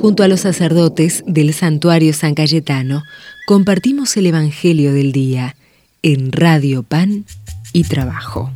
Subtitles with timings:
[0.00, 3.02] Junto a los sacerdotes del santuario San Cayetano,
[3.48, 5.56] compartimos el Evangelio del Día
[6.02, 7.24] en Radio Pan
[7.72, 8.48] y Trabajo.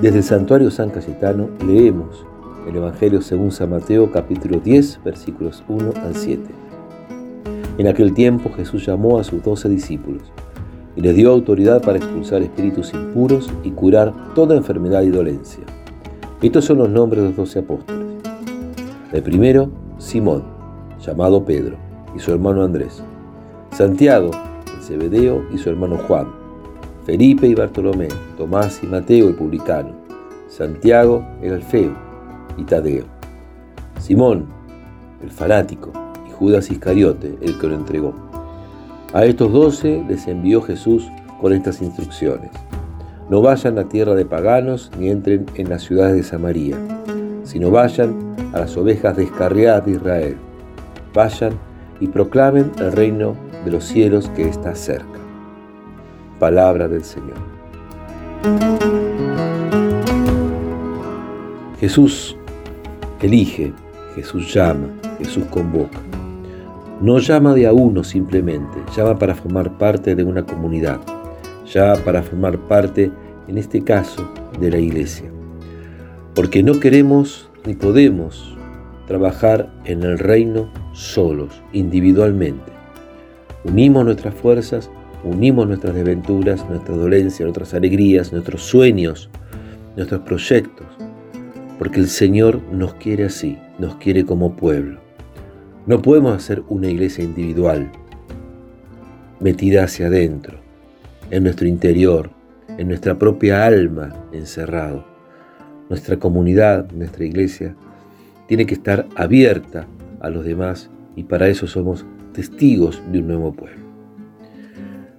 [0.00, 2.24] Desde el santuario San Cayetano leemos
[2.66, 6.42] el Evangelio según San Mateo capítulo 10 versículos 1 al 7.
[7.76, 10.22] En aquel tiempo Jesús llamó a sus doce discípulos
[10.96, 15.75] y les dio autoridad para expulsar espíritus impuros y curar toda enfermedad y dolencia.
[16.42, 18.06] Estos son los nombres de los doce apóstoles.
[19.10, 20.44] El primero, Simón,
[21.00, 21.76] llamado Pedro,
[22.14, 23.02] y su hermano Andrés.
[23.72, 24.30] Santiago,
[24.76, 26.28] el Zebedeo, y su hermano Juan.
[27.06, 29.92] Felipe y Bartolomé, Tomás y Mateo el publicano.
[30.48, 31.92] Santiago el Alfeo
[32.58, 33.04] y Tadeo.
[33.98, 34.46] Simón,
[35.22, 35.90] el fanático,
[36.28, 38.12] y Judas Iscariote, el que lo entregó.
[39.14, 41.08] A estos doce les envió Jesús
[41.40, 42.50] con estas instrucciones.
[43.28, 46.76] No vayan a tierra de paganos ni entren en las ciudades de Samaria,
[47.42, 50.36] sino vayan a las ovejas descarriadas de Israel.
[51.12, 51.52] Vayan
[52.00, 53.34] y proclamen el reino
[53.64, 55.18] de los cielos que está cerca.
[56.38, 57.36] Palabra del Señor.
[61.80, 62.36] Jesús
[63.20, 63.72] elige,
[64.14, 64.88] Jesús llama,
[65.18, 65.98] Jesús convoca.
[67.00, 71.00] No llama de a uno simplemente, llama para formar parte de una comunidad,
[71.66, 73.10] llama para formar parte,
[73.48, 74.28] en este caso,
[74.60, 75.30] de la iglesia.
[76.34, 78.56] Porque no queremos ni podemos
[79.06, 82.72] trabajar en el reino solos, individualmente.
[83.64, 84.90] Unimos nuestras fuerzas,
[85.24, 89.30] unimos nuestras desventuras, nuestras dolencias, nuestras alegrías, nuestros sueños,
[89.96, 90.86] nuestros proyectos,
[91.78, 95.00] porque el Señor nos quiere así, nos quiere como pueblo.
[95.86, 97.90] No podemos hacer una iglesia individual,
[99.40, 100.58] metida hacia adentro,
[101.30, 102.30] en nuestro interior,
[102.78, 105.04] en nuestra propia alma encerrado.
[105.88, 107.76] Nuestra comunidad, nuestra iglesia,
[108.46, 109.86] tiene que estar abierta
[110.20, 113.86] a los demás y para eso somos testigos de un nuevo pueblo.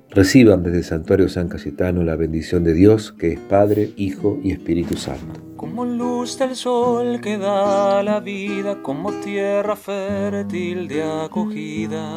[0.09, 4.51] Reciban desde el santuario San Cayetano la bendición de Dios, que es Padre, Hijo y
[4.51, 5.41] Espíritu Santo.
[5.57, 12.09] Como luz del sol que da la vida, como tierra fértil de acogida.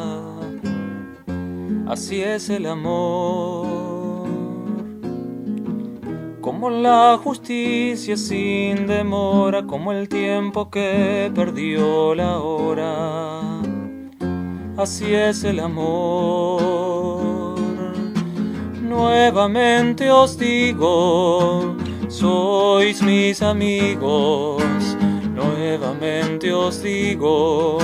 [1.87, 3.90] Así es el amor.
[6.69, 13.41] La justicia sin demora, como el tiempo que perdió la hora.
[14.77, 17.01] Así es el amor
[18.91, 21.75] Nuevamente os digo,
[22.09, 24.61] sois mis amigos.
[25.33, 27.79] Nuevamente os digo,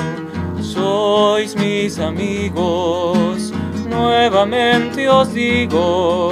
[0.62, 3.54] sois mis amigos.
[3.90, 6.30] Nuevamente os digo,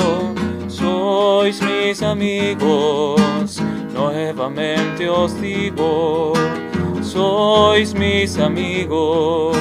[0.86, 3.60] sois mis amigos.
[3.94, 6.34] Nuevamente os digo,
[7.02, 9.58] sois mis amigos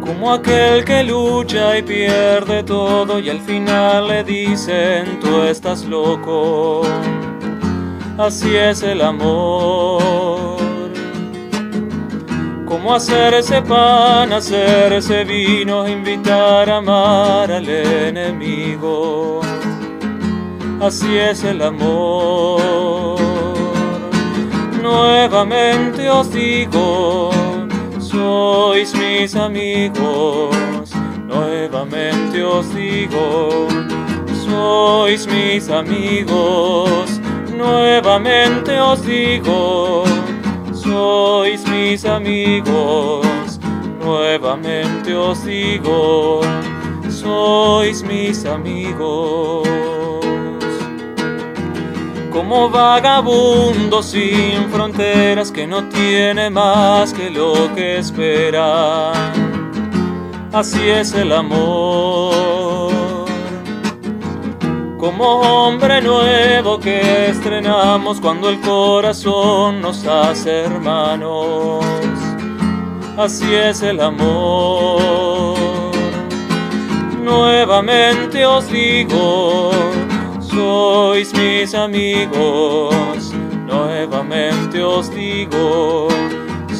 [0.00, 6.82] como aquel que lucha y pierde todo y al final le dicen tú estás loco.
[8.18, 10.65] Así es el amor.
[12.66, 19.40] Como hacerse pan, hacerse vino, invitar a amar al enemigo.
[20.80, 23.18] Así es el amor.
[24.82, 27.30] Nuevamente os digo
[28.16, 30.90] sois mis amigos,
[31.26, 33.68] nuevamente os digo,
[34.44, 37.20] sois mis amigos,
[37.56, 40.04] nuevamente os digo,
[40.96, 43.60] sois mis amigos,
[44.00, 46.40] nuevamente os digo,
[47.10, 49.68] sois mis amigos
[52.32, 59.12] como vagabundo sin fronteras que no tiene más que lo que espera.
[60.52, 62.15] Así es el amor.
[65.06, 71.84] Como hombre nuevo que estrenamos cuando el corazón nos hace hermanos.
[73.16, 75.56] Así es el amor.
[77.22, 79.70] Nuevamente os digo
[80.56, 83.32] sois mis amigos,
[83.66, 86.08] nuevamente os digo,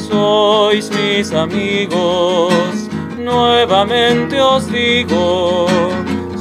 [0.09, 5.67] sois mis amigos, nuevamente os digo,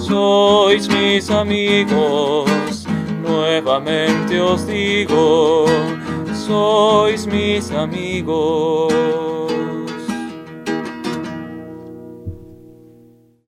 [0.07, 2.87] sois mis amigos,
[3.27, 5.67] nuevamente os digo,
[6.33, 9.56] sois mis amigos.